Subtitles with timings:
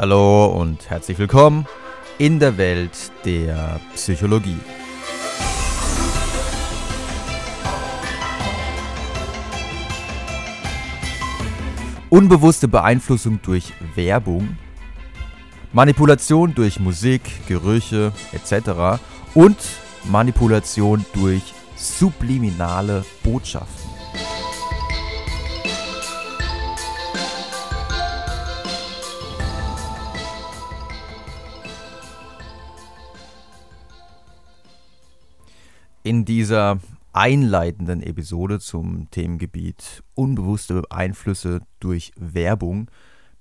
[0.00, 1.66] Hallo und herzlich willkommen
[2.18, 4.60] in der Welt der Psychologie.
[12.10, 14.56] Unbewusste Beeinflussung durch Werbung,
[15.72, 19.02] Manipulation durch Musik, Gerüche etc.
[19.34, 19.56] und
[20.04, 21.42] Manipulation durch
[21.74, 23.87] subliminale Botschaften.
[36.28, 36.78] Dieser
[37.14, 42.90] einleitenden Episode zum Themengebiet unbewusste Einflüsse durch Werbung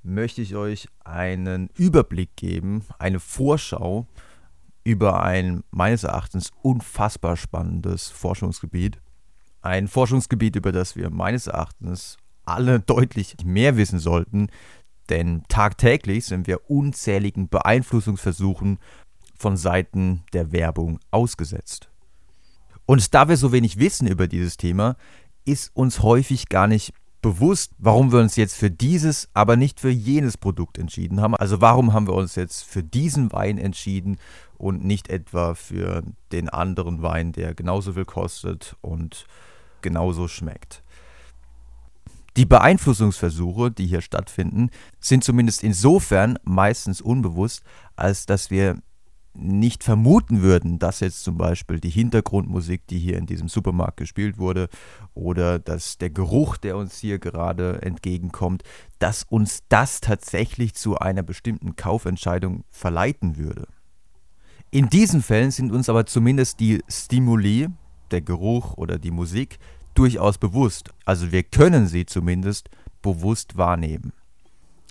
[0.04, 4.08] möchte ich euch einen Überblick geben, eine Vorschau
[4.86, 9.02] über ein meines Erachtens unfassbar spannendes Forschungsgebiet.
[9.62, 14.48] Ein Forschungsgebiet, über das wir meines Erachtens alle deutlich mehr wissen sollten,
[15.10, 18.80] denn tagtäglich sind wir unzähligen Beeinflussungsversuchen
[19.38, 21.90] von Seiten der Werbung ausgesetzt.
[22.88, 24.96] Und da wir so wenig wissen über dieses Thema,
[25.46, 29.90] ist uns häufig gar nicht bewusst, warum wir uns jetzt für dieses, aber nicht für
[29.90, 31.36] jenes Produkt entschieden haben.
[31.36, 34.18] Also warum haben wir uns jetzt für diesen Wein entschieden
[34.58, 39.26] und nicht etwa für den anderen Wein, der genauso viel kostet und
[39.82, 40.82] genauso schmeckt.
[42.38, 47.64] Die Beeinflussungsversuche, die hier stattfinden, sind zumindest insofern meistens unbewusst,
[47.96, 48.78] als dass wir
[49.38, 54.38] nicht vermuten würden, dass jetzt zum Beispiel die Hintergrundmusik, die hier in diesem Supermarkt gespielt
[54.38, 54.70] wurde,
[55.14, 58.64] oder dass der Geruch, der uns hier gerade entgegenkommt,
[59.00, 63.68] dass uns das tatsächlich zu einer bestimmten Kaufentscheidung verleiten würde.
[64.72, 67.68] In diesen Fällen sind uns aber zumindest die Stimuli,
[68.12, 69.60] der Geruch oder die Musik,
[69.94, 70.92] durchaus bewusst.
[71.06, 72.70] Also wir können sie zumindest
[73.02, 74.14] bewusst wahrnehmen.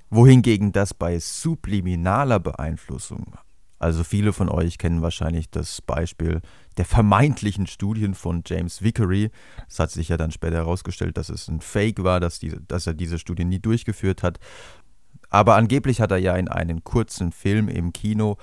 [0.09, 3.35] Wohingegen das bei subliminaler Beeinflussung,
[3.78, 6.41] also viele von euch kennen wahrscheinlich das Beispiel
[6.78, 9.31] der vermeintlichen Studien von James Vickery.
[9.69, 12.87] Es hat sich ja dann später herausgestellt, dass es ein Fake war, dass, die, dass
[12.87, 14.38] er diese Studien nie durchgeführt hat.
[15.28, 18.38] Aber angeblich hat er ja in einem kurzen Film im Kino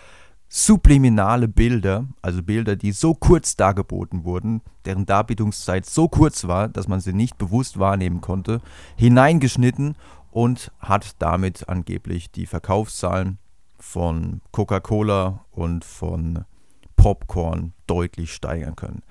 [0.49, 6.87] subliminale Bilder, also Bilder, die so kurz dargeboten wurden, deren Darbietungszeit so kurz war, dass
[6.87, 8.61] man sie nicht bewusst wahrnehmen konnte,
[8.95, 9.95] hineingeschnitten
[10.29, 13.39] und hat damit angeblich die Verkaufszahlen
[13.83, 16.45] von Coca-Cola und von
[16.95, 19.03] Popcorn deutlich steigern können.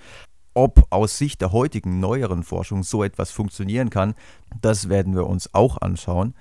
[0.55, 4.15] Ob aus Sicht der heutigen neueren Forschung so etwas funktionieren kann,
[4.61, 6.35] das werden wir uns auch anschauen.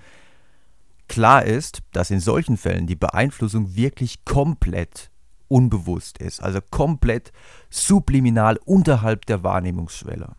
[1.07, 5.11] Klar ist, dass in solchen Fällen die Beeinflussung wirklich komplett
[5.47, 7.33] unbewusst ist, also komplett
[7.69, 10.35] subliminal unterhalb der Wahrnehmungsschwelle.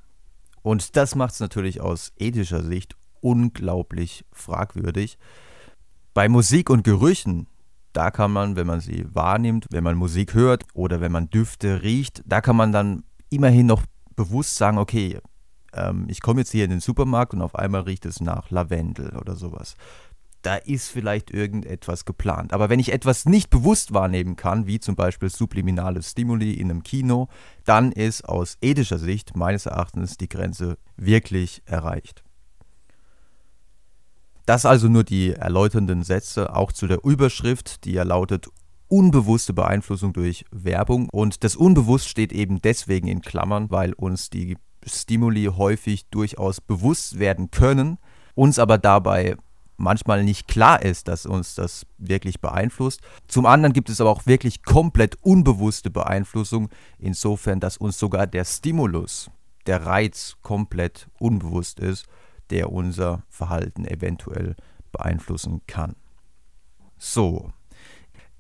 [0.63, 5.19] Und das macht es natürlich aus ethischer Sicht unglaublich fragwürdig.
[6.15, 7.47] Bei Musik und Gerüchen
[7.93, 11.83] da kann man, wenn man sie wahrnimmt, wenn man Musik hört oder wenn man Düfte
[11.83, 13.83] riecht, da kann man dann immerhin noch
[14.17, 15.19] bewusst sagen, okay,
[15.75, 19.17] ähm, ich komme jetzt hier in den Supermarkt und auf einmal riecht es nach Lavendel
[19.17, 19.75] oder sowas.
[20.43, 22.53] Da ist vielleicht irgendetwas geplant.
[22.53, 26.83] Aber wenn ich etwas nicht bewusst wahrnehmen kann, wie zum Beispiel subliminale Stimuli in einem
[26.83, 27.29] Kino,
[27.65, 32.25] dann ist aus ethischer Sicht meines Erachtens die Grenze wirklich erreicht.
[34.47, 38.49] Das also nur die erläuternden Sätze auch zu der Überschrift, die ja lautet
[38.89, 41.09] unbewusste Beeinflussung durch Werbung.
[41.09, 47.19] Und das Unbewusst steht eben deswegen in Klammern, weil uns die Stimuli häufig durchaus bewusst
[47.19, 47.99] werden können,
[48.35, 49.37] uns aber dabei
[49.77, 53.01] manchmal nicht klar ist, dass uns das wirklich beeinflusst.
[53.29, 58.45] Zum anderen gibt es aber auch wirklich komplett unbewusste Beeinflussung, insofern, dass uns sogar der
[58.45, 59.31] Stimulus,
[59.67, 62.07] der Reiz komplett unbewusst ist
[62.53, 64.55] der unser Verhalten eventuell
[64.93, 65.97] beeinflussen kann.
[66.99, 67.51] So,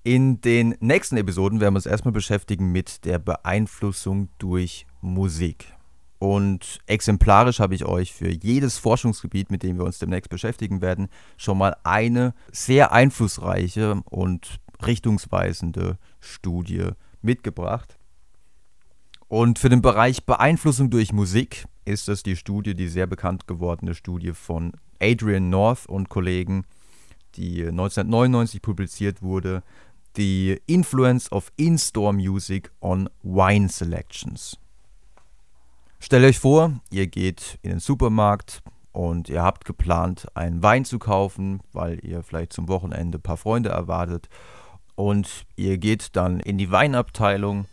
[0.05, 5.73] in den nächsten Episoden werden wir uns erstmal beschäftigen mit der Beeinflussung durch Musik.
[6.19, 11.09] Und exemplarisch habe ich euch für jedes Forschungsgebiet, mit dem wir uns demnächst beschäftigen werden,
[11.37, 16.91] schon mal eine sehr einflussreiche und richtungsweisende Studie
[17.23, 17.99] mitgebracht.
[19.27, 23.95] Und für den Bereich Beeinflussung durch Musik ist das die Studie, die sehr bekannt gewordene
[23.95, 26.65] Studie von Adrian North und Kollegen,
[27.35, 29.63] die 1999 publiziert wurde,
[30.17, 34.59] The Influence of In-Store Music on Wine Selections.
[35.99, 38.63] Stellt euch vor, ihr geht in den Supermarkt
[38.93, 43.37] und ihr habt geplant, einen Wein zu kaufen, weil ihr vielleicht zum Wochenende ein paar
[43.37, 44.29] Freunde erwartet.
[44.95, 47.67] Und ihr geht dann in die Weinabteilung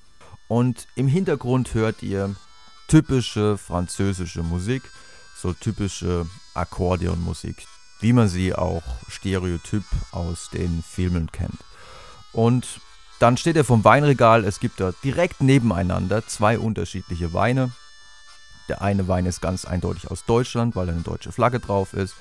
[0.48, 2.36] und im Hintergrund hört ihr
[2.90, 4.84] typische französische Musik,
[5.36, 7.66] so typische Akkordeonmusik.
[8.02, 11.60] wie man sie auch stereotyp aus den Filmen kennt.
[12.32, 12.80] Und
[13.20, 17.72] dann steht er vom Weinregal, es gibt da direkt nebeneinander zwei unterschiedliche Weine.
[18.70, 22.16] Der eine Wein ist ganz eindeutig aus Deutschland, weil da eine deutsche Flagge drauf ist.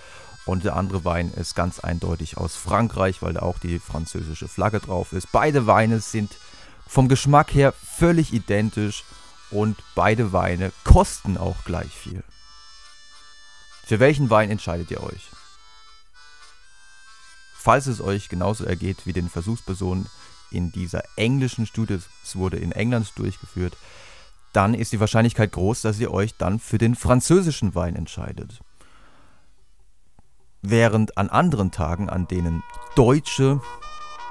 [0.46, 4.80] Und der andere Wein ist ganz eindeutig aus Frankreich, weil da auch die französische Flagge
[4.80, 5.30] drauf ist.
[5.30, 6.36] Beide Weine sind
[6.86, 9.04] vom Geschmack her völlig identisch
[9.50, 12.22] und beide Weine kosten auch gleich viel.
[13.84, 15.30] Für welchen Wein entscheidet ihr euch?
[17.54, 20.06] Falls es euch genauso ergeht wie den Versuchspersonen
[20.50, 23.76] in dieser englischen Studie, es wurde in England durchgeführt,
[24.52, 28.60] dann ist die Wahrscheinlichkeit groß, dass ihr euch dann für den französischen Wein entscheidet.
[30.62, 32.62] Während an anderen Tagen, an denen
[32.96, 33.60] deutsche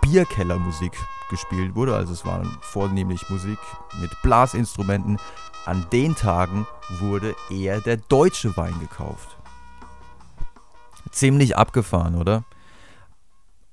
[0.02, 0.94] Bierkellermusik
[1.30, 3.60] gespielt wurde, also es waren vornehmlich Musik
[4.00, 5.18] mit Blasinstrumenten,
[5.66, 6.66] an den Tagen
[7.00, 9.38] wurde eher der deutsche Wein gekauft.
[11.12, 12.46] Ziemlich abgefahren, oder?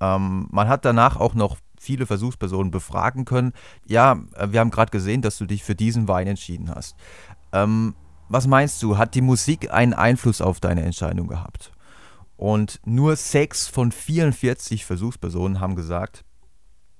[0.00, 3.52] Ähm, man hat danach auch noch viele Versuchspersonen befragen können.
[3.86, 6.96] Ja, äh, wir haben gerade gesehen, dass du dich für diesen Wein entschieden hast.
[7.52, 7.94] Ähm,
[8.28, 11.72] was meinst du, hat die Musik einen Einfluss auf deine Entscheidung gehabt?
[12.36, 16.24] Und nur sechs von 44 Versuchspersonen haben gesagt,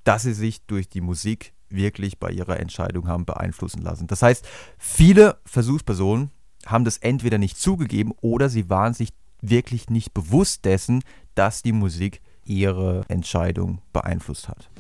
[0.05, 4.07] dass sie sich durch die Musik wirklich bei ihrer Entscheidung haben beeinflussen lassen.
[4.07, 4.47] Das heißt,
[4.79, 6.31] viele Versuchspersonen
[6.67, 9.11] haben das entweder nicht zugegeben oder sie waren sich
[9.41, 11.03] wirklich nicht bewusst dessen,
[11.35, 14.71] dass die Musik ihre Entscheidung beeinflusst hat.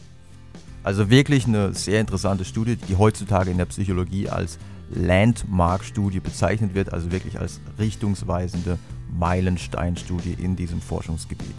[0.82, 4.58] Also wirklich eine sehr interessante Studie, die heutzutage in der Psychologie als
[4.90, 8.78] Landmark-Studie bezeichnet wird, also wirklich als richtungsweisende
[9.18, 11.54] Meilenstein-Studie in diesem Forschungsgebiet.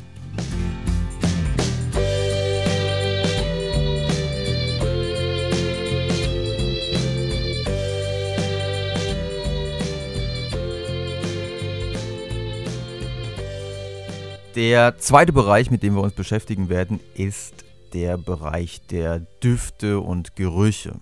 [14.56, 20.38] Der zweite Bereich, mit dem wir uns beschäftigen werden, ist der Bereich der Düfte und
[20.38, 21.02] Gerüche.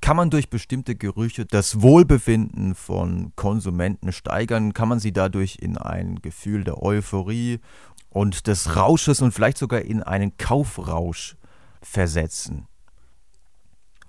[0.00, 4.72] Kann man durch bestimmte Gerüche das Wohlbefinden von Konsumenten steigern?
[4.72, 7.60] Kann man sie dadurch in ein Gefühl der Euphorie
[8.08, 11.36] und des Rausches und vielleicht sogar in einen Kaufrausch
[11.82, 12.68] versetzen?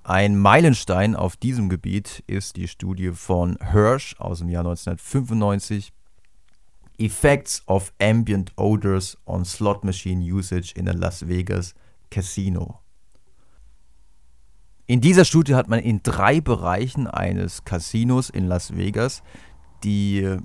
[0.03, 5.91] Ein Meilenstein auf diesem Gebiet ist die Studie von Hirsch aus dem Jahr 1995
[6.97, 11.73] Effects of Ambient Odors on Slot Machine Usage in a Las Vegas
[12.09, 12.79] Casino.
[14.85, 19.23] In dieser Studie hat man in drei Bereichen eines Casinos in Las Vegas
[19.83, 20.37] die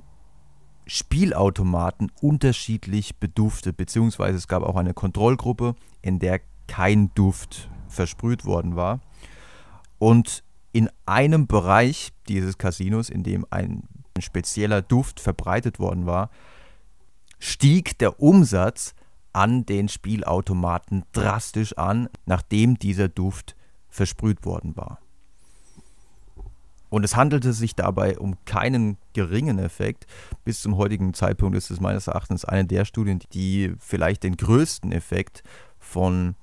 [0.87, 8.77] Spielautomaten unterschiedlich beduftet, beziehungsweise es gab auch eine Kontrollgruppe, in der kein Duft versprüht worden
[8.77, 9.01] war.
[9.99, 13.83] Und in einem Bereich dieses Casinos, in dem ein
[14.19, 16.31] ein spezieller Duft verbreitet worden war,
[17.39, 18.95] stieg der Umsatz
[19.33, 23.57] an den Spielautomaten drastisch an, nachdem dieser Duft
[23.89, 24.99] versprüht worden war.
[26.91, 30.07] Und es handelte sich dabei um keinen geringen Effekt.
[30.45, 34.91] Bis zum heutigen Zeitpunkt ist es meines Erachtens eine der Studien, die vielleicht den größten
[34.91, 35.43] Effekt
[35.79, 36.35] von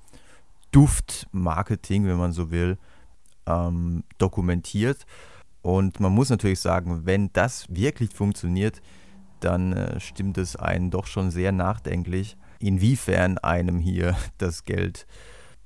[0.70, 2.78] Duftmarketing, wenn man so will,
[3.46, 5.04] ähm, dokumentiert.
[5.66, 8.80] Und man muss natürlich sagen, wenn das wirklich funktioniert,
[9.40, 15.08] dann äh, stimmt es einen doch schon sehr nachdenklich, inwiefern einem hier das Geld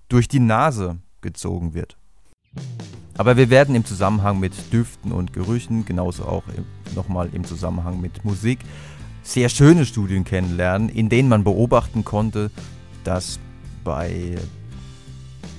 [0.09, 1.99] durch die Nase gezogen wird.
[3.19, 6.45] Aber wir werden im Zusammenhang mit Düften und Gerüchen, genauso auch
[6.95, 8.61] nochmal im Zusammenhang mit Musik,
[9.23, 12.51] sehr schöne Studien kennenlernen, in denen man beobachten konnte,
[13.05, 13.39] dass
[13.85, 14.39] bei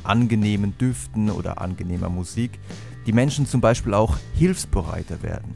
[0.02, 2.58] angenehmen Düften oder angenehmer Musik
[3.06, 5.54] die Menschen zum Beispiel auch hilfsbereiter werden.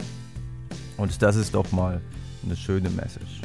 [0.97, 2.01] Und das ist doch mal
[2.43, 3.41] eine schöne Message.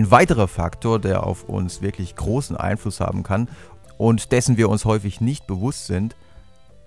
[0.00, 3.50] Ein weiterer Faktor, der auf uns wirklich großen Einfluss haben kann
[3.98, 6.16] und dessen wir uns häufig nicht bewusst sind,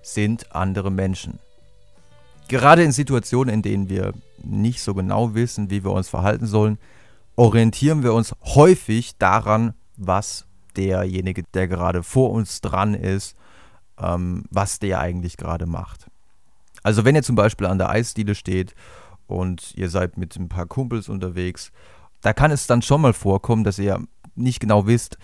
[0.02, 1.38] sind andere Menschen.
[2.48, 6.76] Gerade in Situationen, in denen wir nicht so genau wissen, wie wir uns verhalten sollen,
[7.36, 10.44] orientieren wir uns häufig daran, was
[10.74, 13.36] derjenige, der gerade vor uns dran ist,
[13.96, 16.08] ähm, was der eigentlich gerade macht.
[16.82, 18.74] Also wenn ihr zum Beispiel an der Eisdiele steht
[19.28, 21.70] und ihr seid mit ein paar Kumpels unterwegs.
[22.24, 24.02] Da kann es dann schon mal vorkommen, dass ihr
[24.34, 25.18] nicht genau wisst,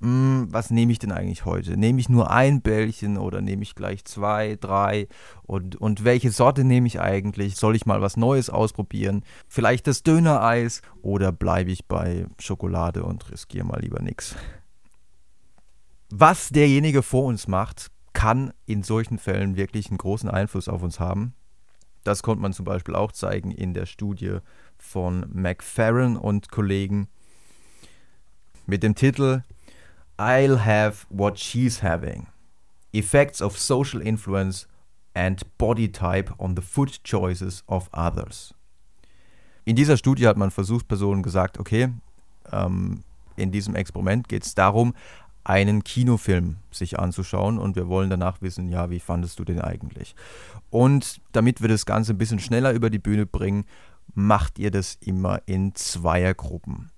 [0.00, 1.76] hm, was nehme ich denn eigentlich heute?
[1.76, 5.08] Nehme ich nur ein Bällchen oder nehme ich gleich zwei, drei?
[5.42, 7.56] Und, und welche Sorte nehme ich eigentlich?
[7.56, 9.24] Soll ich mal was Neues ausprobieren?
[9.46, 14.34] Vielleicht das Dönereis oder bleibe ich bei Schokolade und riskiere mal lieber nichts?
[16.08, 20.98] Was derjenige vor uns macht, kann in solchen Fällen wirklich einen großen Einfluss auf uns
[20.98, 21.34] haben.
[22.04, 24.38] Das konnte man zum Beispiel auch zeigen in der Studie
[24.78, 27.08] von McFerrin und Kollegen
[28.66, 29.42] mit dem Titel
[30.18, 32.26] I'll have what she's having.
[32.92, 34.66] Effects of social influence
[35.14, 38.54] and body type on the food choices of others.
[39.64, 41.90] In dieser Studie hat man Versuchspersonen gesagt, okay,
[42.50, 43.04] ähm,
[43.36, 44.94] in diesem Experiment geht es darum,
[45.44, 50.14] einen Kinofilm sich anzuschauen und wir wollen danach wissen, ja, wie fandest du den eigentlich?
[50.70, 53.64] Und damit wir das Ganze ein bisschen schneller über die Bühne bringen,
[54.18, 56.90] macht ihr das immer in Zweiergruppen.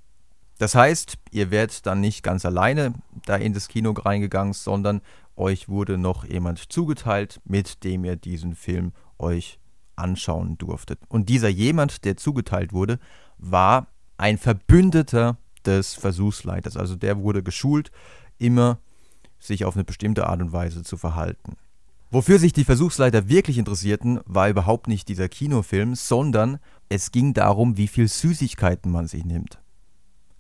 [0.57, 2.95] Das heißt, ihr werdet dann nicht ganz alleine
[3.27, 5.03] da in das Kino reingegangen, sondern
[5.37, 9.59] euch wurde noch jemand zugeteilt, mit dem ihr diesen Film euch
[9.97, 10.99] anschauen durftet.
[11.09, 12.99] Und dieser jemand, der zugeteilt wurde,
[13.37, 15.37] war ein Verbündeter
[15.67, 16.79] des Versuchsleiters.
[16.79, 17.91] Also der wurde geschult,
[18.39, 18.79] immer
[19.39, 21.59] sich auf eine bestimmte Art und Weise zu verhalten.
[22.13, 27.77] Wofür sich die Versuchsleiter wirklich interessierten, war überhaupt nicht dieser Kinofilm, sondern es ging darum,
[27.77, 29.61] wie viel Süßigkeiten man sich nimmt.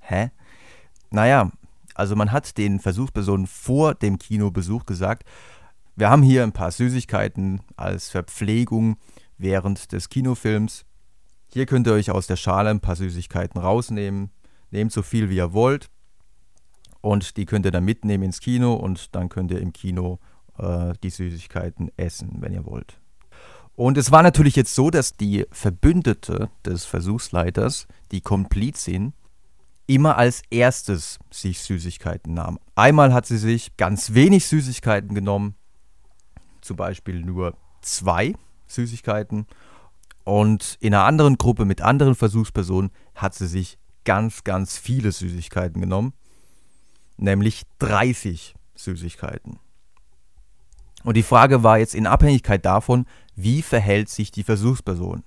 [0.00, 0.30] Hä?
[1.10, 1.52] Naja,
[1.94, 5.24] also man hat den Versuchspersonen vor dem Kinobesuch gesagt,
[5.94, 8.96] wir haben hier ein paar Süßigkeiten als Verpflegung
[9.38, 10.84] während des Kinofilms.
[11.52, 14.30] Hier könnt ihr euch aus der Schale ein paar Süßigkeiten rausnehmen.
[14.70, 15.90] Nehmt so viel wie ihr wollt.
[17.00, 20.18] Und die könnt ihr dann mitnehmen ins Kino und dann könnt ihr im Kino
[20.60, 22.98] äh, die Süßigkeiten essen, wenn ihr wollt.
[23.74, 29.14] Und es war natürlich jetzt so, dass die Verbündete des Versuchsleiters, die Komplizin,
[29.86, 32.58] immer als erstes sich Süßigkeiten nahm.
[32.74, 35.54] Einmal hat sie sich ganz wenig Süßigkeiten genommen,
[36.60, 38.34] zum Beispiel nur zwei
[38.66, 39.46] Süßigkeiten.
[40.24, 45.80] Und in einer anderen Gruppe mit anderen Versuchspersonen hat sie sich ganz, ganz viele Süßigkeiten
[45.80, 46.12] genommen,
[47.16, 49.58] nämlich 30 Süßigkeiten.
[51.04, 55.22] Und die Frage war jetzt in Abhängigkeit davon, wie verhält sich die Versuchsperson.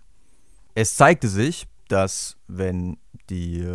[0.75, 2.98] Es zeigte sich, dass wenn
[3.30, 3.65] die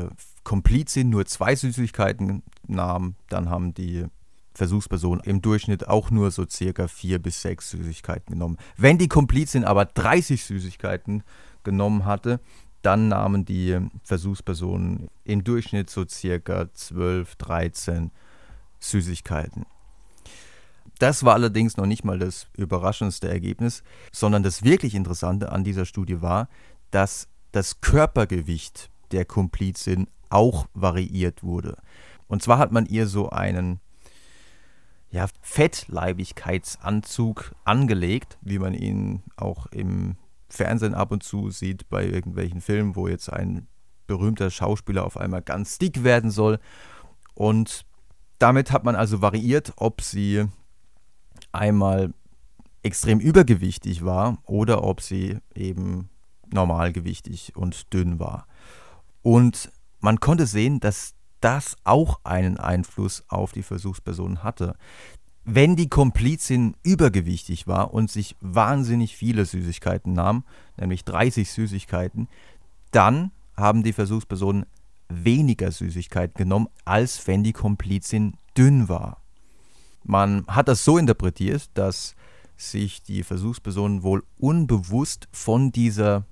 [0.44, 4.06] Komplizin nur zwei Süßigkeiten nahm, dann haben die
[4.54, 8.58] Versuchspersonen im Durchschnitt auch nur so circa vier bis sechs Süßigkeiten genommen.
[8.76, 11.22] Wenn die Komplizin aber 30 Süßigkeiten
[11.62, 12.40] genommen hatte,
[12.82, 18.10] dann nahmen die Versuchspersonen im Durchschnitt so circa 12, 13
[18.80, 19.66] Süßigkeiten.
[20.98, 25.84] Das war allerdings noch nicht mal das überraschendste Ergebnis, sondern das wirklich Interessante an dieser
[25.84, 26.48] Studie war,
[26.90, 31.78] dass das Körpergewicht der Komplizin auch variiert wurde.
[32.26, 33.80] Und zwar hat man ihr so einen
[35.10, 40.16] ja, Fettleibigkeitsanzug angelegt, wie man ihn auch im
[40.50, 43.66] Fernsehen ab und zu sieht bei irgendwelchen Filmen, wo jetzt ein
[44.06, 46.58] berühmter Schauspieler auf einmal ganz dick werden soll.
[47.34, 47.86] Und
[48.38, 50.48] damit hat man also variiert, ob sie
[51.52, 52.12] einmal
[52.82, 56.08] extrem übergewichtig war oder ob sie eben
[56.52, 58.46] normalgewichtig und dünn war.
[59.22, 64.74] Und man konnte sehen, dass das auch einen Einfluss auf die Versuchsperson hatte.
[65.44, 70.44] Wenn die Komplizin übergewichtig war und sich wahnsinnig viele Süßigkeiten nahm,
[70.76, 72.28] nämlich 30 Süßigkeiten,
[72.90, 74.66] dann haben die Versuchspersonen
[75.08, 79.17] weniger Süßigkeiten genommen, als wenn die Komplizin dünn war.
[80.08, 82.16] Man hat das so interpretiert, dass
[82.56, 86.24] sich die Versuchspersonen wohl unbewusst von dieser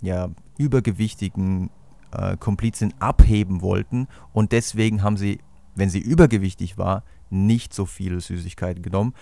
[0.00, 1.68] ja, übergewichtigen
[2.12, 5.40] äh, Komplizin abheben wollten und deswegen haben sie,
[5.74, 9.12] wenn sie übergewichtig war, nicht so viele Süßigkeiten genommen.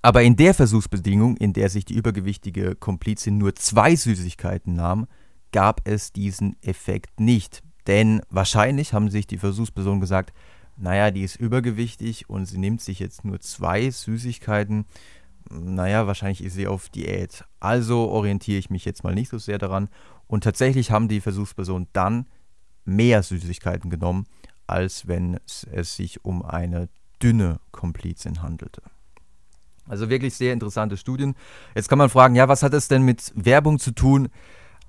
[0.00, 5.06] Aber in der Versuchsbedingung, in der sich die übergewichtige Komplizin nur zwei Süßigkeiten nahm,
[5.52, 7.62] gab es diesen Effekt nicht.
[7.86, 10.32] Denn wahrscheinlich haben sich die Versuchspersonen gesagt,
[10.78, 14.86] naja, die ist übergewichtig und sie nimmt sich jetzt nur zwei Süßigkeiten.
[15.50, 17.44] Naja, wahrscheinlich ist sie auf Diät.
[17.58, 19.88] Also orientiere ich mich jetzt mal nicht so sehr daran
[20.28, 22.26] und tatsächlich haben die Versuchspersonen dann
[22.84, 24.26] mehr Süßigkeiten genommen,
[24.66, 26.88] als wenn es, sich um eine
[27.20, 28.82] dünne Komplizin handelte.
[29.88, 31.34] Also wirklich sehr interessante Studien.
[31.74, 34.28] Jetzt kann man fragen, ja, was hat es denn mit Werbung zu tun?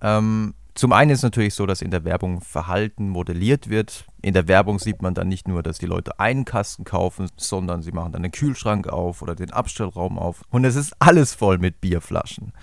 [0.01, 4.05] Ähm, zum einen ist natürlich so, dass in der Werbung Verhalten modelliert wird.
[4.21, 7.81] In der Werbung sieht man dann nicht nur, dass die Leute einen Kasten kaufen, sondern
[7.81, 10.41] sie machen dann den Kühlschrank auf oder den Abstellraum auf.
[10.51, 12.53] Und es ist alles voll mit Bierflaschen.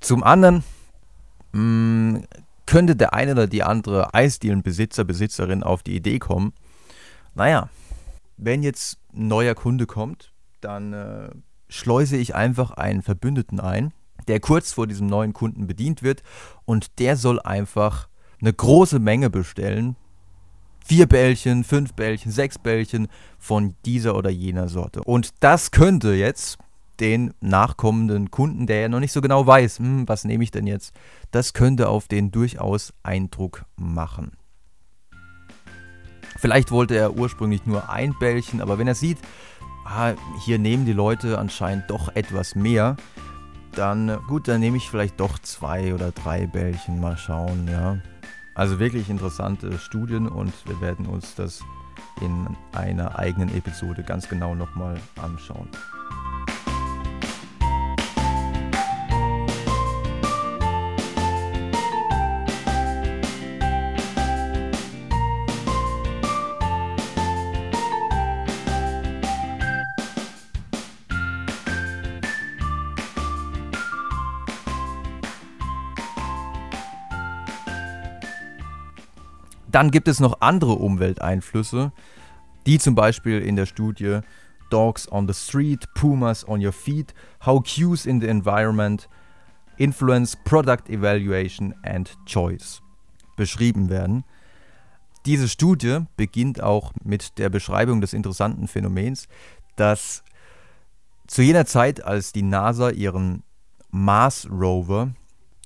[0.00, 0.64] Zum anderen
[1.52, 2.24] mh, hm,
[2.64, 6.54] könnte der eine oder die andere Eisdielenbesitzer, Besitzerin auf die Idee kommen,
[7.34, 7.68] naja,
[8.38, 10.32] wenn jetzt ein neuer Kunde kommt,
[10.62, 11.28] dann äh,
[11.68, 13.92] schleuse ich einfach einen Verbündeten ein,
[14.28, 16.22] der kurz vor diesem neuen Kunden bedient wird
[16.64, 18.08] und der soll einfach
[18.40, 19.96] eine große Menge bestellen.
[20.84, 25.02] Vier Bällchen, fünf Bällchen, sechs Bällchen von dieser oder jener Sorte.
[25.04, 26.58] Und das könnte jetzt
[26.98, 30.66] den nachkommenden Kunden, der ja noch nicht so genau weiß, hm, was nehme ich denn
[30.66, 30.94] jetzt,
[31.30, 34.32] das könnte auf den durchaus Eindruck machen.
[36.38, 39.18] Vielleicht wollte er ursprünglich nur ein Bällchen, aber wenn er sieht,
[39.84, 40.12] ah,
[40.44, 42.96] hier nehmen die Leute anscheinend doch etwas mehr,
[43.74, 47.98] dann gut, dann nehme ich vielleicht doch zwei oder drei Bällchen, mal schauen, ja.
[48.54, 51.62] Also wirklich interessante Studien und wir werden uns das
[52.20, 55.68] in einer eigenen Episode ganz genau nochmal anschauen.
[79.72, 81.92] Dann gibt es noch andere Umwelteinflüsse,
[82.66, 84.20] die zum Beispiel in der Studie
[84.70, 87.14] Dogs on the Street, Pumas on Your Feet,
[87.44, 89.08] How Cues in the Environment
[89.78, 92.82] Influence Product Evaluation and Choice
[93.36, 94.24] beschrieben werden.
[95.24, 99.28] Diese Studie beginnt auch mit der Beschreibung des interessanten Phänomens,
[99.76, 100.22] dass
[101.26, 103.42] zu jener Zeit, als die NASA ihren
[103.90, 105.12] Mars Rover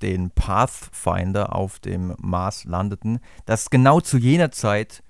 [0.03, 5.03] den Pathfinder auf dem Mars landeten, dass genau zu jener Zeit,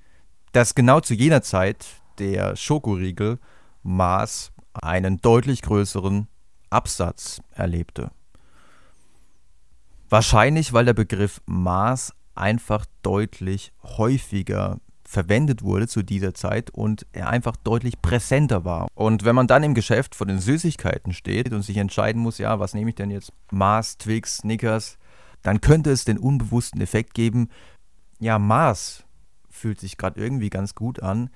[0.52, 1.86] dass genau zu jener Zeit
[2.18, 3.38] der Schokoriegel
[3.82, 6.28] Mars einen deutlich größeren
[6.70, 8.10] Absatz erlebte.
[10.08, 17.28] Wahrscheinlich, weil der Begriff Mars einfach deutlich häufiger verwendet wurde zu dieser Zeit und er
[17.28, 18.88] einfach deutlich präsenter war.
[18.94, 22.58] Und wenn man dann im Geschäft vor den Süßigkeiten steht und sich entscheiden muss, ja,
[22.58, 23.32] was nehme ich denn jetzt?
[23.50, 24.98] Mars, Twix, Snickers,
[25.42, 27.48] dann könnte es den unbewussten Effekt geben,
[28.18, 29.04] ja, Mars
[29.50, 31.30] fühlt sich gerade irgendwie ganz gut an.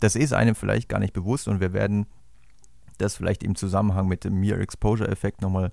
[0.00, 2.06] Das ist einem vielleicht gar nicht bewusst und wir werden
[2.98, 5.70] das vielleicht im Zusammenhang mit dem Mere Exposure Effekt nochmal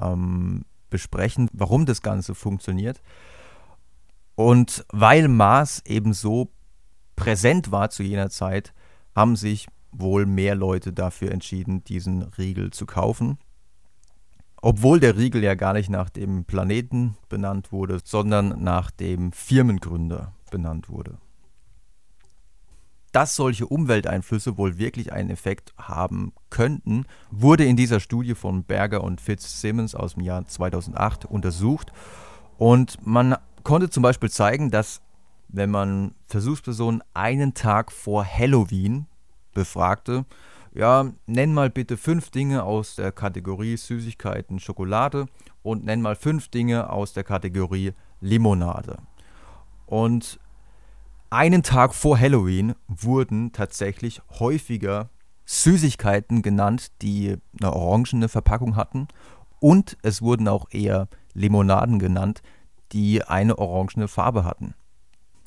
[0.00, 3.00] ähm, besprechen, warum das Ganze funktioniert.
[4.38, 6.52] Und weil Mars eben so
[7.16, 8.72] präsent war zu jener Zeit,
[9.16, 13.38] haben sich wohl mehr Leute dafür entschieden, diesen Riegel zu kaufen.
[14.62, 20.36] Obwohl der Riegel ja gar nicht nach dem Planeten benannt wurde, sondern nach dem Firmengründer
[20.52, 21.18] benannt wurde.
[23.10, 29.02] Dass solche Umwelteinflüsse wohl wirklich einen Effekt haben könnten, wurde in dieser Studie von Berger
[29.02, 31.92] und Fitzsimmons aus dem Jahr 2008 untersucht
[32.56, 33.36] und man
[33.68, 35.02] konnte zum Beispiel zeigen, dass
[35.48, 39.04] wenn man Versuchspersonen einen Tag vor Halloween
[39.52, 40.24] befragte,
[40.72, 45.26] ja, nenn mal bitte fünf Dinge aus der Kategorie Süßigkeiten, Schokolade
[45.62, 49.02] und nenn mal fünf Dinge aus der Kategorie Limonade.
[49.84, 50.40] Und
[51.28, 55.10] einen Tag vor Halloween wurden tatsächlich häufiger
[55.44, 59.08] Süßigkeiten genannt, die eine orangene Verpackung hatten.
[59.60, 62.40] Und es wurden auch eher Limonaden genannt,
[62.92, 64.74] die eine orangene Farbe hatten.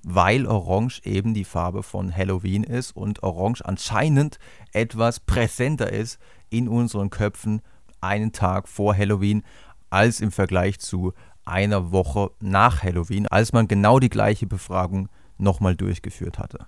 [0.04, 4.40] Weil Orange eben die Farbe von Halloween ist und Orange anscheinend
[4.74, 7.62] etwas präsenter ist in unseren Köpfen
[8.00, 9.44] einen Tag vor Halloween
[9.92, 11.14] als im Vergleich zu
[11.46, 16.66] einer Woche nach Halloween, als man genau die gleiche Befragung nochmal durchgeführt hatte.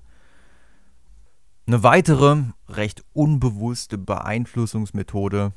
[1.66, 5.54] Eine weitere recht unbewusste Beeinflussungsmethode,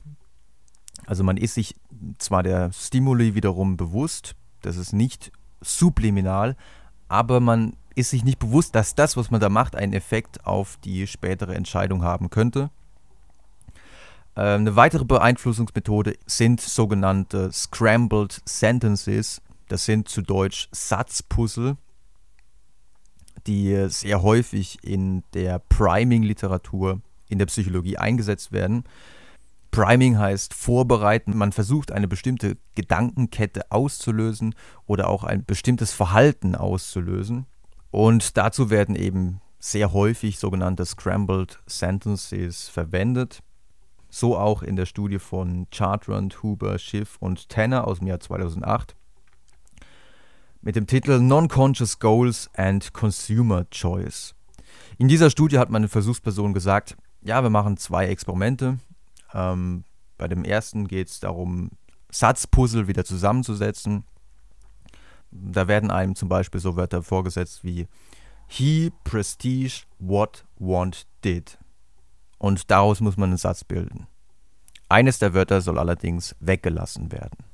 [1.06, 1.74] also man ist sich
[2.18, 6.56] zwar der Stimuli wiederum bewusst, das ist nicht subliminal,
[7.08, 10.76] aber man ist sich nicht bewusst, dass das, was man da macht, einen Effekt auf
[10.84, 12.70] die spätere Entscheidung haben könnte.
[14.36, 19.40] Ähm, eine weitere Beeinflussungsmethode sind sogenannte Scrambled Sentences.
[19.68, 21.78] Das sind zu Deutsch Satzpuzzle,
[23.46, 28.84] die sehr häufig in der Priming-Literatur in der Psychologie eingesetzt werden.
[29.70, 31.36] Priming heißt vorbereiten.
[31.36, 34.54] Man versucht eine bestimmte Gedankenkette auszulösen
[34.86, 37.46] oder auch ein bestimmtes Verhalten auszulösen.
[37.90, 43.42] Und dazu werden eben sehr häufig sogenannte Scrambled Sentences verwendet.
[44.08, 48.96] So auch in der Studie von Chartrand, Huber, Schiff und Tanner aus dem Jahr 2008
[50.66, 54.34] mit dem Titel Non-Conscious Goals and Consumer Choice.
[54.98, 58.78] In dieser Studie hat meine Versuchsperson gesagt, ja, wir machen zwei Experimente.
[59.34, 59.84] Ähm,
[60.18, 61.70] bei dem ersten geht es darum,
[62.10, 64.04] Satzpuzzle wieder zusammenzusetzen.
[65.30, 67.86] Da werden einem zum Beispiel so Wörter vorgesetzt wie
[68.46, 71.58] He, Prestige, What, Want, Did.
[72.38, 74.06] Und daraus muss man einen Satz bilden.
[74.88, 77.44] Eines der Wörter soll allerdings weggelassen werden.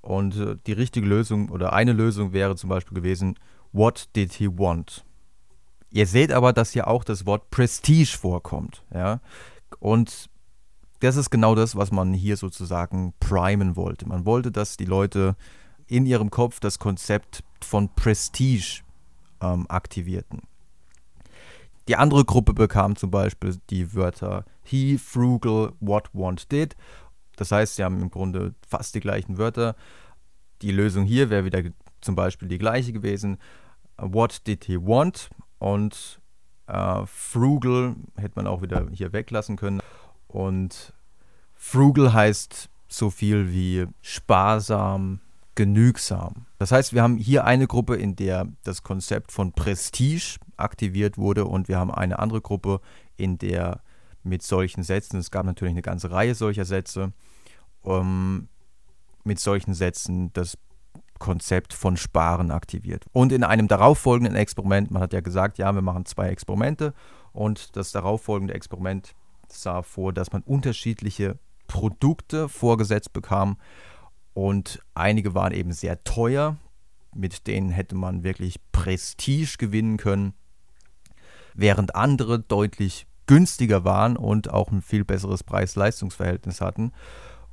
[0.00, 3.38] Und äh, die richtige Lösung oder eine Lösung wäre zum Beispiel gewesen,
[3.72, 5.04] What did he want?
[5.90, 8.82] Ihr seht aber, dass hier auch das Wort Prestige vorkommt.
[8.92, 9.20] Ja?
[9.78, 10.30] Und
[11.00, 14.08] das ist genau das, was man hier sozusagen primen wollte.
[14.08, 15.36] Man wollte, dass die Leute
[15.86, 18.82] in ihrem Kopf das Konzept von Prestige
[19.40, 20.42] ähm, aktivierten.
[21.88, 26.76] Die andere Gruppe bekam zum Beispiel die Wörter he, frugal, what, want, did.
[27.36, 29.74] Das heißt, sie haben im Grunde fast die gleichen Wörter.
[30.60, 31.62] Die Lösung hier wäre wieder
[32.00, 33.38] zum Beispiel die gleiche gewesen.
[33.96, 35.30] What did he want?
[35.58, 36.20] Und
[36.66, 39.80] äh, frugal hätte man auch wieder hier weglassen können.
[40.28, 40.92] Und
[41.54, 45.20] frugal heißt so viel wie sparsam,
[45.54, 46.46] genügsam.
[46.58, 51.44] Das heißt, wir haben hier eine Gruppe, in der das Konzept von Prestige aktiviert wurde
[51.46, 52.80] und wir haben eine andere Gruppe,
[53.16, 53.80] in der
[54.22, 57.12] mit solchen Sätzen, es gab natürlich eine ganze Reihe solcher Sätze,
[57.82, 58.48] um,
[59.24, 60.58] mit solchen Sätzen das
[61.18, 63.04] Konzept von Sparen aktiviert.
[63.12, 66.94] Und in einem darauffolgenden Experiment, man hat ja gesagt, ja, wir machen zwei Experimente
[67.32, 69.14] und das darauffolgende Experiment
[69.52, 73.58] sah vor, dass man unterschiedliche Produkte vorgesetzt bekam
[74.34, 76.56] und einige waren eben sehr teuer,
[77.14, 80.34] mit denen hätte man wirklich Prestige gewinnen können,
[81.54, 86.92] während andere deutlich günstiger waren und auch ein viel besseres Preis-Leistungs-Verhältnis hatten.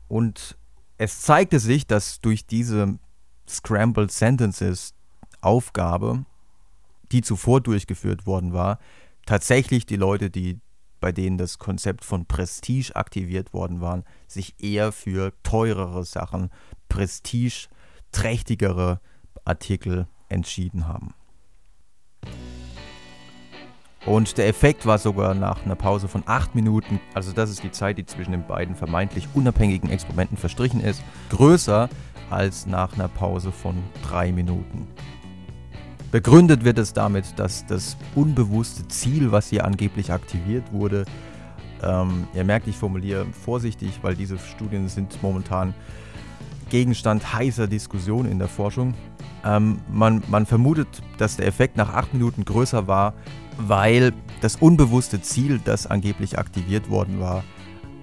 [0.07, 0.57] Und
[0.97, 2.99] es zeigte sich, dass durch diese
[3.47, 4.93] Scrambled Sentences
[5.41, 6.25] Aufgabe,
[7.11, 8.79] die zuvor durchgeführt worden war,
[9.25, 10.59] tatsächlich die Leute, die
[11.05, 16.49] bei denen das Konzept von Prestige aktiviert worden waren, sich eher für teurere Sachen,
[16.89, 18.99] prestigeträchtigere
[19.43, 21.13] Artikel entschieden haben.
[24.07, 27.69] Und der Effekt war sogar nach einer Pause von 8 Minuten, also das ist die
[27.69, 31.87] Zeit, die zwischen den beiden vermeintlich unabhängigen Experimenten verstrichen ist, größer
[32.31, 33.75] als nach einer Pause von
[34.09, 34.87] 3 Minuten.
[36.11, 41.05] Begründet wird es damit, dass das unbewusste Ziel, was hier angeblich aktiviert wurde,
[41.83, 45.73] ähm, ihr merkt, ich formuliere vorsichtig, weil diese Studien sind momentan
[46.69, 48.93] Gegenstand heißer Diskussion in der Forschung.
[49.43, 50.87] Ähm, man, man vermutet,
[51.17, 53.13] dass der Effekt nach acht Minuten größer war,
[53.57, 57.43] weil das unbewusste Ziel, das angeblich aktiviert worden war,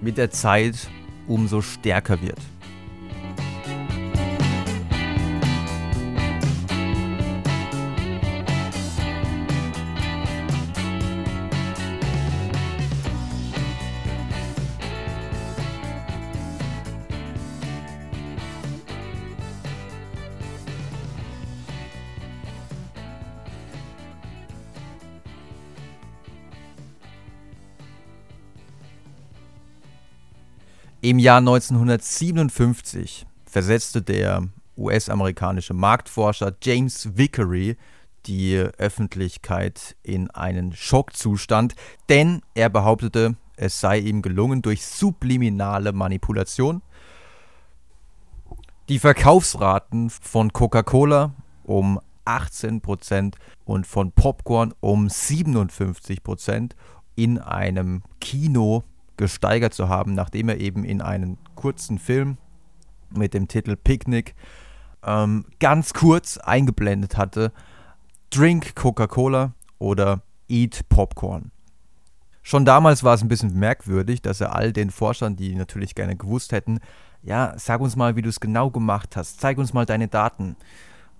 [0.01, 0.87] mit der Zeit
[1.27, 2.39] umso stärker wird.
[31.05, 37.75] Im Jahr 1957 versetzte der US-amerikanische Marktforscher James Vickery
[38.25, 41.75] die Öffentlichkeit in einen Schockzustand,
[42.07, 46.81] denn er behauptete, es sei ihm gelungen, durch subliminale Manipulation
[48.87, 51.33] die Verkaufsraten von Coca-Cola
[51.65, 53.33] um 18%
[53.65, 56.71] und von Popcorn um 57%
[57.17, 58.85] in einem Kino
[59.17, 62.37] gesteigert zu haben, nachdem er eben in einen kurzen Film
[63.09, 64.35] mit dem Titel Picnic
[65.05, 67.51] ähm, ganz kurz eingeblendet hatte,
[68.29, 71.51] Drink Coca-Cola oder Eat Popcorn.
[72.41, 76.17] Schon damals war es ein bisschen merkwürdig, dass er all den Forschern, die natürlich gerne
[76.17, 76.79] gewusst hätten,
[77.21, 80.57] ja, sag uns mal, wie du es genau gemacht hast, zeig uns mal deine Daten.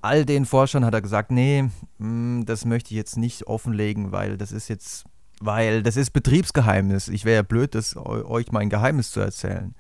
[0.02, 4.38] All den Forschern hat er gesagt, nee, mm, das möchte ich jetzt nicht offenlegen, weil
[4.38, 5.06] das ist jetzt
[5.46, 7.10] weil das ist Betriebsgeheimnis.
[7.10, 9.76] Ich wäre ja blöd, das euch mein Geheimnis zu erzählen.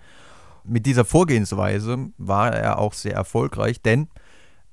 [0.66, 4.08] Mit dieser Vorgehensweise war er auch sehr erfolgreich, denn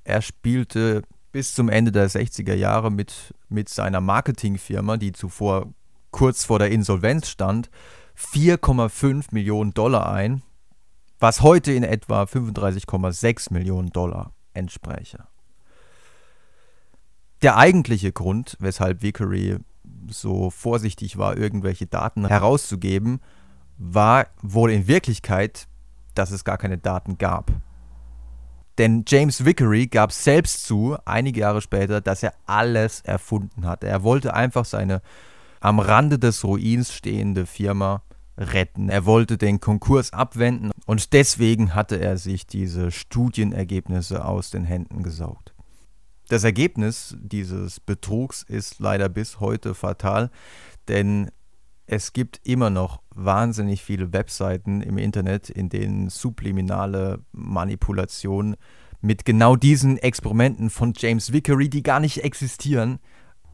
[0.03, 5.73] er spielte bis zum Ende der 60er Jahre mit, mit seiner Marketingfirma, die zuvor
[6.11, 7.69] kurz vor der Insolvenz stand,
[8.17, 10.41] 4,5 Millionen Dollar ein,
[11.19, 15.25] was heute in etwa 35,6 Millionen Dollar entspräche.
[17.41, 19.57] Der eigentliche Grund, weshalb Vickery
[20.09, 23.19] so vorsichtig war, irgendwelche Daten herauszugeben,
[23.77, 25.67] war wohl in Wirklichkeit,
[26.15, 27.51] dass es gar keine Daten gab.
[28.77, 33.87] Denn James Vickery gab selbst zu, einige Jahre später, dass er alles erfunden hatte.
[33.87, 35.01] Er wollte einfach seine
[35.59, 38.01] am Rande des Ruins stehende Firma
[38.37, 38.89] retten.
[38.89, 45.03] Er wollte den Konkurs abwenden und deswegen hatte er sich diese Studienergebnisse aus den Händen
[45.03, 45.50] gesaugt.
[46.31, 50.31] Das Ergebnis dieses Betrugs ist leider bis heute fatal,
[50.87, 51.29] denn
[51.87, 58.55] es gibt immer noch wahnsinnig viele Webseiten im Internet, in denen subliminale Manipulation
[59.01, 62.99] mit genau diesen Experimenten von James Vickery, die gar nicht existieren,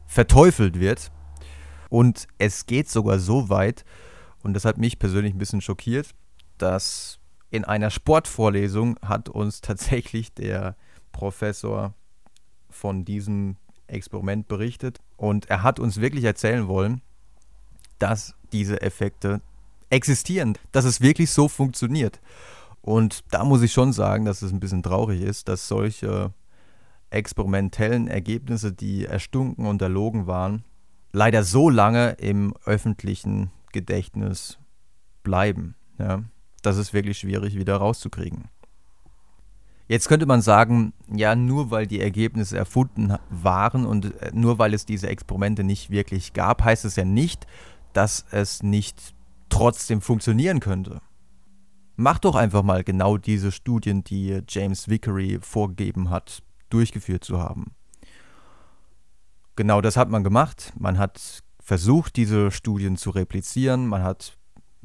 [0.06, 1.10] verteufelt wird.
[1.88, 3.84] Und es geht sogar so weit,
[4.44, 6.10] und das hat mich persönlich ein bisschen schockiert,
[6.58, 7.18] dass
[7.50, 10.76] in einer Sportvorlesung hat uns tatsächlich der
[11.10, 11.94] Professor
[12.70, 15.00] von diesem Experiment berichtet.
[15.16, 17.00] Und er hat uns wirklich erzählen wollen,
[17.98, 19.40] dass diese Effekte
[19.90, 22.20] existieren, dass es wirklich so funktioniert.
[22.80, 26.32] Und da muss ich schon sagen, dass es ein bisschen traurig ist, dass solche
[27.10, 30.64] experimentellen Ergebnisse, die erstunken und erlogen waren,
[31.12, 34.58] leider so lange im öffentlichen Gedächtnis
[35.22, 35.74] bleiben.
[35.98, 36.22] Ja?
[36.62, 38.48] Das ist wirklich schwierig wieder rauszukriegen.
[39.88, 44.74] Jetzt könnte man sagen, ja, nur weil die Ergebnisse erfunden waren und äh, nur weil
[44.74, 47.46] es diese Experimente nicht wirklich gab, heißt es ja nicht,
[47.94, 49.14] dass es nicht
[49.48, 51.00] trotzdem funktionieren könnte.
[51.96, 57.72] Mach doch einfach mal genau diese Studien, die James Vickery vorgegeben hat, durchgeführt zu haben.
[59.56, 60.72] Genau das hat man gemacht.
[60.78, 63.86] Man hat versucht, diese Studien zu replizieren.
[63.86, 64.36] Man hat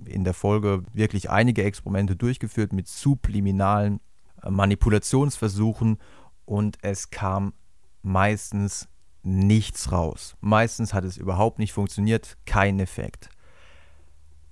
[0.05, 3.99] in der Folge wirklich einige Experimente durchgeführt mit subliminalen
[4.49, 5.97] Manipulationsversuchen
[6.45, 7.53] und es kam
[8.01, 8.87] meistens
[9.23, 10.35] nichts raus.
[10.41, 13.29] Meistens hat es überhaupt nicht funktioniert, kein Effekt.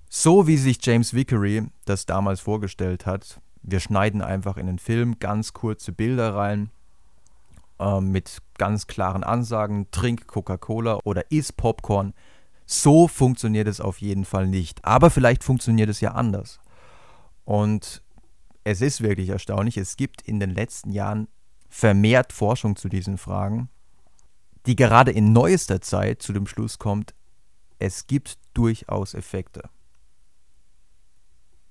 [0.08, 5.18] So wie sich James Vickery das damals vorgestellt hat, wir schneiden einfach in den Film
[5.18, 6.70] ganz kurze Bilder rein
[7.78, 12.14] äh, mit ganz klaren Ansagen, trink Coca-Cola oder iss Popcorn.
[12.66, 14.84] So funktioniert es auf jeden Fall nicht.
[14.84, 16.60] Aber vielleicht funktioniert es ja anders.
[17.44, 18.02] Und
[18.64, 21.28] es ist wirklich erstaunlich, es gibt in den letzten Jahren
[21.68, 23.68] vermehrt Forschung zu diesen Fragen,
[24.66, 27.14] die gerade in neuester Zeit zu dem Schluss kommt,
[27.78, 29.68] es gibt durchaus Effekte.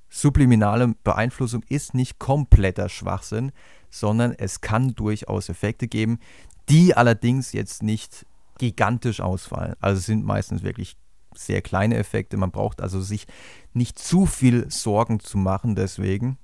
[0.10, 3.54] Subliminale Beeinflussung ist nicht kompletter Schwachsinn,
[3.90, 6.20] sondern es kann durchaus Effekte geben,
[6.68, 8.26] die allerdings jetzt nicht
[8.58, 9.76] gigantisch ausfallen.
[9.80, 10.98] Also es sind meistens wirklich
[11.34, 12.36] sehr kleine Effekte.
[12.36, 13.26] Man braucht also sich
[13.74, 16.38] nicht zu viel Sorgen zu machen deswegen,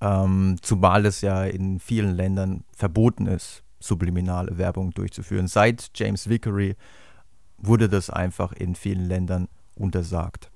[0.00, 5.48] ähm, zumal es ja in vielen Ländern verboten ist, subliminale Werbung durchzuführen.
[5.48, 6.76] Seit James Vickery
[7.58, 10.50] wurde das einfach in vielen Ländern untersagt.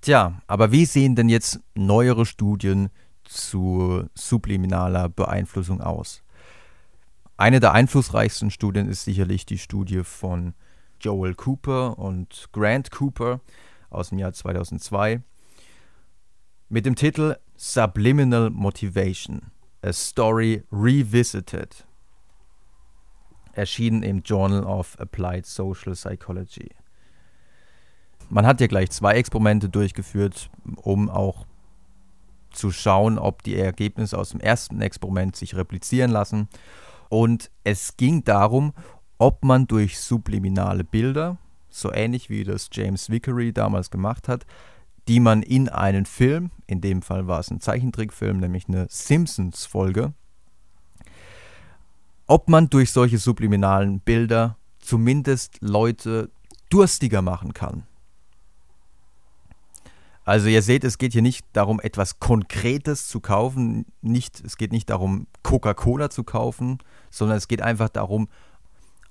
[0.00, 2.90] Tja, aber wie sehen denn jetzt neuere Studien
[3.24, 6.22] zu subliminaler Beeinflussung aus?
[7.36, 10.54] Eine der einflussreichsten Studien ist sicherlich die Studie von
[11.00, 13.40] Joel Cooper und Grant Cooper
[13.90, 15.22] aus dem Jahr 2002
[16.68, 19.50] mit dem Titel Subliminal Motivation,
[19.82, 21.86] a Story Revisited,
[23.54, 26.70] erschienen im Journal of Applied Social Psychology.
[28.28, 31.46] Man hat ja gleich zwei Experimente durchgeführt, um auch
[32.50, 36.48] zu schauen, ob die Ergebnisse aus dem ersten Experiment sich replizieren lassen.
[37.08, 38.74] Und es ging darum,
[39.16, 41.38] ob man durch subliminale Bilder,
[41.70, 44.44] so ähnlich wie das James Vickery damals gemacht hat,
[45.08, 50.12] die man in einen Film, in dem Fall war es ein Zeichentrickfilm, nämlich eine Simpsons-Folge,
[52.26, 56.30] ob man durch solche subliminalen Bilder zumindest Leute
[56.68, 57.84] durstiger machen kann.
[60.26, 63.86] Also ihr seht, es geht hier nicht darum, etwas Konkretes zu kaufen.
[64.02, 68.28] Nicht, es geht nicht darum, Coca-Cola zu kaufen, sondern es geht einfach darum,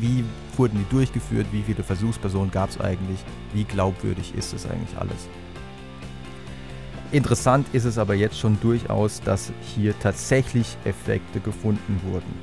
[0.00, 0.24] wie
[0.56, 3.20] wurden die durchgeführt, wie viele Versuchspersonen gab es eigentlich,
[3.54, 5.28] wie glaubwürdig ist es eigentlich alles.
[7.12, 12.34] Interessant ist es aber jetzt schon durchaus, dass hier tatsächlich Effekte gefunden wurden.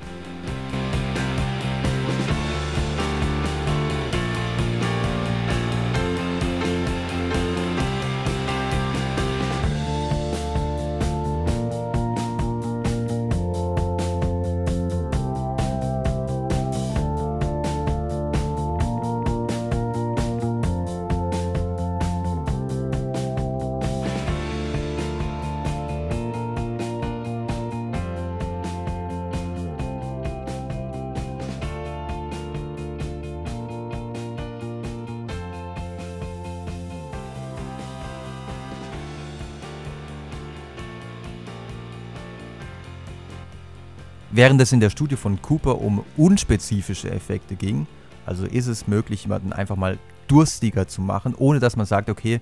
[44.50, 47.86] Während es in der Studie von Cooper um unspezifische Effekte ging,
[48.26, 52.42] also ist es möglich, jemanden einfach mal durstiger zu machen, ohne dass man sagt, okay,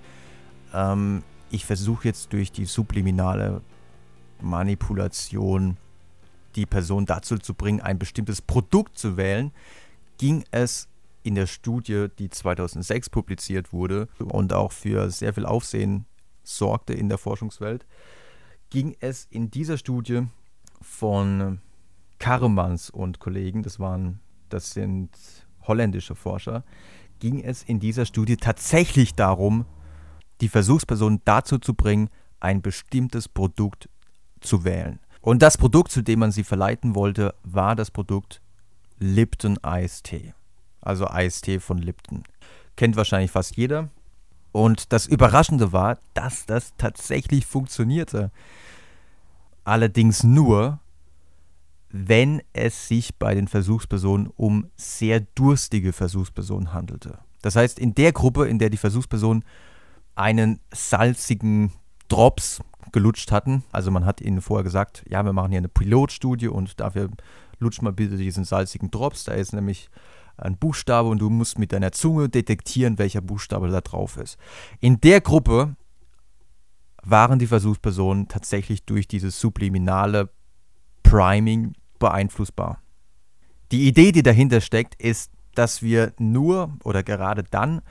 [0.74, 3.60] ähm, ich versuche jetzt durch die subliminale
[4.39, 5.76] Manipulation
[6.56, 9.52] die Person dazu zu bringen, ein bestimmtes Produkt zu wählen,
[10.17, 10.88] ging es
[11.24, 16.06] in der Studie, die 2006 publiziert wurde und auch für sehr viel Aufsehen
[16.46, 17.86] sorgte in der Forschungswelt,
[18.70, 20.22] ging es in dieser Studie
[20.82, 21.60] von
[22.20, 25.10] Karremans und Kollegen, das waren, das sind
[25.64, 26.64] holländische Forscher,
[27.20, 29.66] ging es in dieser Studie tatsächlich darum,
[30.42, 33.90] die Versuchspersonen dazu zu bringen, ein bestimmtes Produkt
[34.40, 35.00] zu wählen.
[35.22, 38.42] Und das Produkt, zu dem man sie verleiten wollte, war das Produkt
[39.00, 40.34] Lipton Eistee.
[40.82, 42.24] Also Eistee von Lipton.
[42.76, 43.90] Kennt wahrscheinlich fast jeder.
[44.52, 48.32] Und das Überraschende war, dass das tatsächlich funktionierte.
[49.64, 50.80] Allerdings nur,
[51.89, 57.19] wenn es sich bei den Versuchspersonen um sehr durstige Versuchspersonen handelte.
[57.41, 59.43] Das heißt, in der Gruppe, in der die Versuchspersonen
[60.15, 61.71] einen salzigen
[62.08, 66.47] Drops gelutscht hatten, also man hat ihnen vorher gesagt, ja, wir machen hier eine Pilotstudie
[66.47, 67.10] und dafür
[67.60, 69.89] lutscht mal bitte diesen salzigen Drops, da ist nämlich
[70.38, 74.38] ein Buchstabe und du musst mit deiner Zunge detektieren, welcher Buchstabe da drauf ist.
[74.80, 75.76] In der Gruppe
[77.04, 80.30] waren die Versuchspersonen tatsächlich durch dieses subliminale
[81.10, 82.82] Priming beeinflussbar.
[83.72, 87.82] Die Idee, die dahinter steckt, ist, dass wir nur oder gerade dann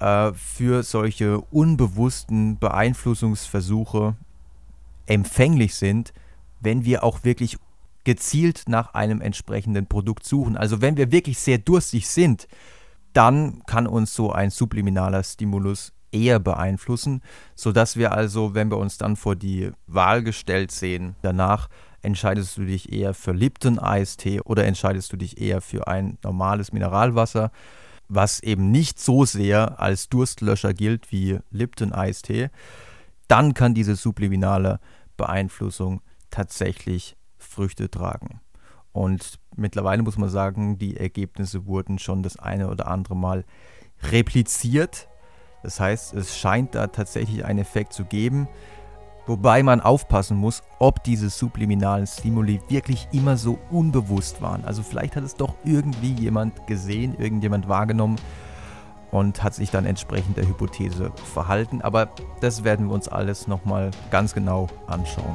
[0.00, 4.16] äh, für solche unbewussten Beeinflussungsversuche
[5.06, 6.12] empfänglich sind,
[6.60, 7.56] wenn wir auch wirklich
[8.04, 10.56] gezielt nach einem entsprechenden Produkt suchen.
[10.56, 12.48] Also wenn wir wirklich sehr durstig sind,
[13.14, 17.22] dann kann uns so ein subliminaler Stimulus eher beeinflussen,
[17.54, 21.68] sodass wir also, wenn wir uns dann vor die Wahl gestellt sehen, danach
[22.06, 27.50] entscheidest du dich eher für Lipton-Eistee oder entscheidest du dich eher für ein normales Mineralwasser,
[28.08, 32.50] was eben nicht so sehr als Durstlöscher gilt wie Lipton-Eistee,
[33.28, 34.78] dann kann diese subliminale
[35.16, 38.40] Beeinflussung tatsächlich Früchte tragen.
[38.92, 43.44] Und mittlerweile muss man sagen, die Ergebnisse wurden schon das eine oder andere Mal
[44.10, 45.08] repliziert.
[45.62, 48.48] Das heißt, es scheint da tatsächlich einen Effekt zu geben.
[49.26, 54.64] Wobei man aufpassen muss, ob diese subliminalen Stimuli wirklich immer so unbewusst waren.
[54.64, 58.16] Also vielleicht hat es doch irgendwie jemand gesehen, irgendjemand wahrgenommen
[59.10, 61.82] und hat sich dann entsprechend der Hypothese verhalten.
[61.82, 62.10] Aber
[62.40, 65.34] das werden wir uns alles nochmal ganz genau anschauen.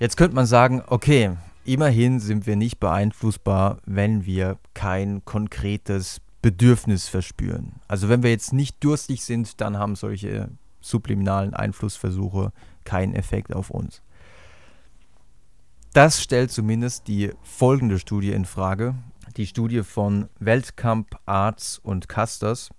[0.00, 1.36] Jetzt könnte man sagen, okay,
[1.66, 7.74] immerhin sind wir nicht beeinflussbar, wenn wir kein konkretes Bedürfnis verspüren.
[7.86, 10.48] Also wenn wir jetzt nicht durstig sind, dann haben solche
[10.80, 12.50] subliminalen Einflussversuche
[12.84, 14.00] keinen Effekt auf uns.
[15.92, 18.94] Das stellt zumindest die folgende Studie in Frage.
[19.36, 22.70] Die Studie von Weltkamp, Arts und Casters.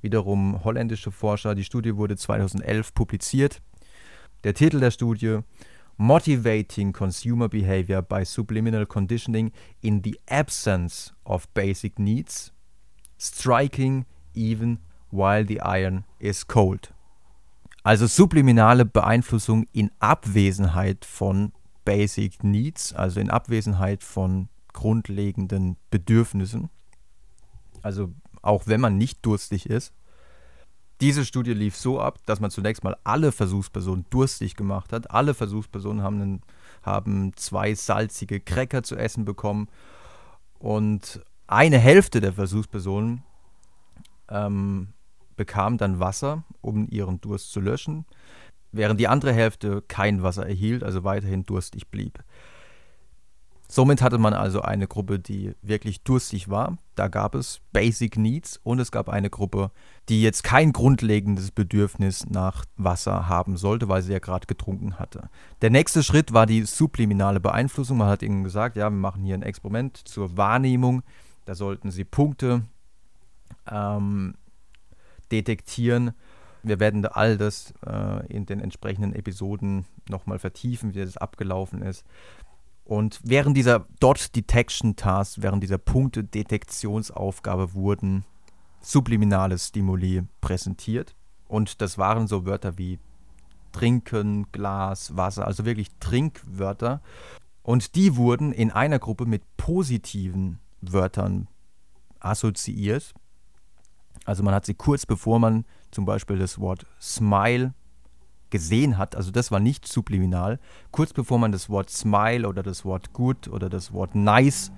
[0.00, 1.54] wiederum holländische Forscher.
[1.54, 3.62] Die Studie wurde 2011 publiziert.
[4.42, 5.38] Der Titel der Studie
[5.96, 12.52] Motivating Consumer Behavior by Subliminal Conditioning in the Absence of Basic Needs,
[13.16, 14.78] Striking even
[15.10, 16.92] while the iron is cold.
[17.84, 21.52] Also subliminale Beeinflussung in Abwesenheit von
[21.84, 26.70] Basic Needs, also in Abwesenheit von grundlegenden Bedürfnissen.
[27.82, 29.92] Also auch wenn man nicht durstig ist.
[31.00, 35.10] Diese Studie lief so ab, dass man zunächst mal alle Versuchspersonen durstig gemacht hat.
[35.10, 36.42] Alle Versuchspersonen haben, einen,
[36.82, 39.68] haben zwei salzige Cracker zu essen bekommen
[40.58, 43.22] und eine Hälfte der Versuchspersonen
[44.30, 44.88] ähm,
[45.36, 48.06] bekam dann Wasser, um ihren Durst zu löschen,
[48.72, 52.22] während die andere Hälfte kein Wasser erhielt, also weiterhin durstig blieb.
[53.68, 56.76] Somit hatte man also eine Gruppe, die wirklich durstig war.
[56.96, 59.70] Da gab es Basic Needs und es gab eine Gruppe,
[60.08, 65.30] die jetzt kein grundlegendes Bedürfnis nach Wasser haben sollte, weil sie ja gerade getrunken hatte.
[65.62, 67.96] Der nächste Schritt war die subliminale Beeinflussung.
[67.98, 71.02] Man hat ihnen gesagt, ja, wir machen hier ein Experiment zur Wahrnehmung.
[71.46, 72.62] Da sollten sie Punkte
[73.70, 74.34] ähm,
[75.32, 76.12] detektieren.
[76.62, 82.04] Wir werden all das äh, in den entsprechenden Episoden nochmal vertiefen, wie das abgelaufen ist.
[82.84, 88.24] Und während dieser Dot Detection Task, während dieser Punkte-Detektionsaufgabe wurden
[88.80, 91.14] subliminale Stimuli präsentiert.
[91.48, 92.98] Und das waren so Wörter wie
[93.72, 97.00] Trinken, Glas, Wasser, also wirklich Trinkwörter.
[97.62, 101.48] Und die wurden in einer Gruppe mit positiven Wörtern
[102.20, 103.14] assoziiert.
[104.26, 107.72] Also man hat sie kurz bevor man zum Beispiel das Wort Smile
[108.54, 110.60] gesehen hat, also das war nicht subliminal,
[110.92, 114.70] kurz bevor man das Wort Smile oder das Wort Good oder das Wort Nice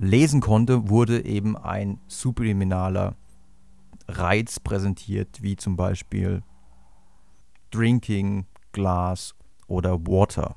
[0.00, 3.14] lesen konnte, wurde eben ein subliminaler
[4.08, 6.42] Reiz präsentiert, wie zum Beispiel
[7.70, 9.36] Drinking, Glass
[9.68, 10.56] oder Water.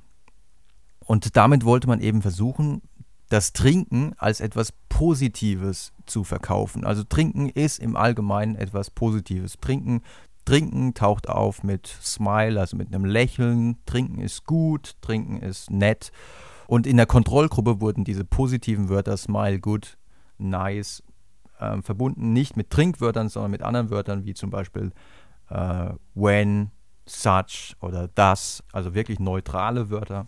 [1.05, 2.81] Und damit wollte man eben versuchen,
[3.29, 6.85] das Trinken als etwas Positives zu verkaufen.
[6.85, 9.57] Also Trinken ist im Allgemeinen etwas Positives.
[9.61, 10.01] Trinken
[10.45, 13.77] Trinken taucht auf mit Smile, also mit einem Lächeln.
[13.85, 16.11] Trinken ist gut, Trinken ist nett.
[16.67, 19.97] Und in der Kontrollgruppe wurden diese positiven Wörter Smile, Good,
[20.37, 21.03] Nice
[21.59, 24.91] äh, verbunden, nicht mit Trinkwörtern, sondern mit anderen Wörtern wie zum Beispiel
[25.49, 26.71] äh, When,
[27.05, 30.27] Such oder Das, also wirklich neutrale Wörter.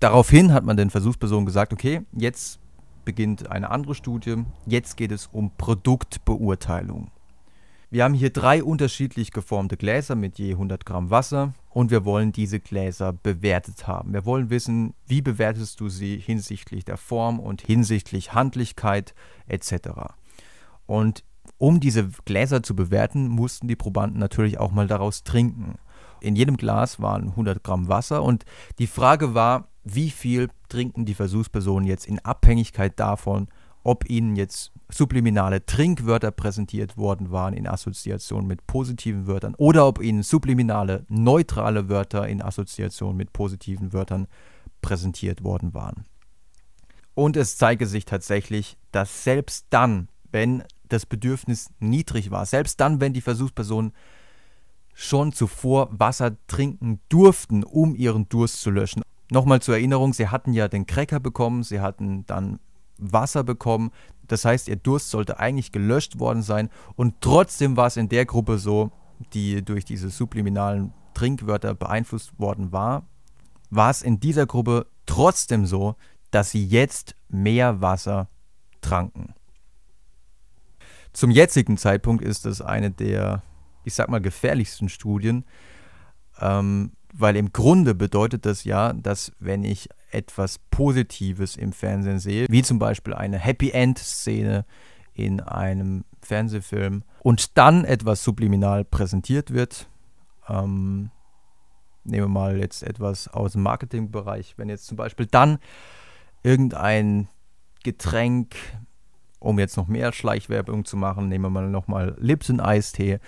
[0.00, 2.60] Daraufhin hat man den Versuchspersonen gesagt, okay, jetzt
[3.06, 7.10] beginnt eine andere Studie, jetzt geht es um Produktbeurteilung.
[7.88, 12.32] Wir haben hier drei unterschiedlich geformte Gläser mit je 100 Gramm Wasser und wir wollen
[12.32, 14.12] diese Gläser bewertet haben.
[14.12, 19.14] Wir wollen wissen, wie bewertest du sie hinsichtlich der Form und hinsichtlich Handlichkeit
[19.46, 19.88] etc.
[20.86, 21.22] Und
[21.58, 25.76] um diese Gläser zu bewerten, mussten die Probanden natürlich auch mal daraus trinken.
[26.20, 28.44] In jedem Glas waren 100 Gramm Wasser und
[28.80, 33.46] die Frage war, wie viel trinken die Versuchspersonen jetzt in Abhängigkeit davon,
[33.86, 40.02] ob ihnen jetzt subliminale Trinkwörter präsentiert worden waren in Assoziation mit positiven Wörtern oder ob
[40.02, 44.26] ihnen subliminale neutrale Wörter in Assoziation mit positiven Wörtern
[44.82, 46.04] präsentiert worden waren.
[47.14, 53.00] Und es zeige sich tatsächlich, dass selbst dann, wenn das Bedürfnis niedrig war, selbst dann,
[53.00, 53.92] wenn die Versuchspersonen
[54.94, 59.02] schon zuvor Wasser trinken durften, um ihren Durst zu löschen.
[59.30, 62.58] Nochmal zur Erinnerung, sie hatten ja den Cracker bekommen, sie hatten dann
[62.98, 63.90] Wasser bekommen.
[64.26, 66.70] Das heißt, ihr Durst sollte eigentlich gelöscht worden sein.
[66.96, 68.90] Und trotzdem war es in der Gruppe so,
[69.32, 73.06] die durch diese subliminalen Trinkwörter beeinflusst worden war,
[73.70, 75.96] war es in dieser Gruppe trotzdem so,
[76.30, 78.28] dass sie jetzt mehr Wasser
[78.80, 79.34] tranken.
[81.12, 83.42] Zum jetzigen Zeitpunkt ist es eine der,
[83.84, 85.44] ich sag mal, gefährlichsten Studien,
[86.40, 92.46] ähm, weil im Grunde bedeutet das ja, dass wenn ich etwas Positives im Fernsehen sehe,
[92.48, 94.64] wie zum Beispiel eine Happy End-Szene
[95.12, 97.04] in einem Fernsehfilm.
[97.20, 99.88] Und dann etwas subliminal präsentiert wird,
[100.48, 101.10] ähm,
[102.04, 105.58] nehmen wir mal jetzt etwas aus dem Marketingbereich, wenn jetzt zum Beispiel dann
[106.42, 107.28] irgendein
[107.82, 108.56] Getränk,
[109.38, 113.18] um jetzt noch mehr Schleichwerbung zu machen, nehmen wir mal nochmal Lipton Eistee,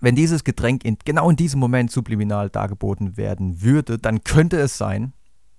[0.00, 4.76] wenn dieses Getränk in, genau in diesem Moment subliminal dargeboten werden würde, dann könnte es
[4.76, 5.12] sein,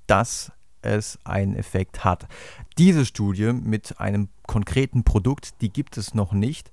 [0.08, 0.52] dass
[0.82, 2.28] es einen Effekt hat.
[2.78, 6.72] Diese Studie mit einem konkreten Produkt, die gibt es noch nicht.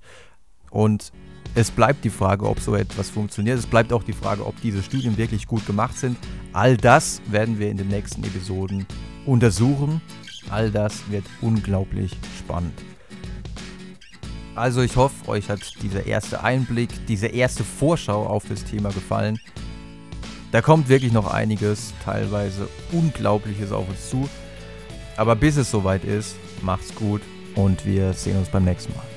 [0.69, 1.11] Und
[1.53, 3.59] es bleibt die Frage, ob so etwas funktioniert.
[3.59, 6.17] Es bleibt auch die Frage, ob diese Studien wirklich gut gemacht sind.
[6.53, 8.85] All das werden wir in den nächsten Episoden
[9.25, 10.01] untersuchen.
[10.49, 12.73] All das wird unglaublich spannend.
[14.55, 19.39] Also ich hoffe, euch hat dieser erste Einblick, diese erste Vorschau auf das Thema gefallen.
[20.51, 24.27] Da kommt wirklich noch einiges, teilweise Unglaubliches auf uns zu.
[25.15, 27.21] Aber bis es soweit ist, macht's gut
[27.55, 29.10] und wir sehen uns beim nächsten Mal.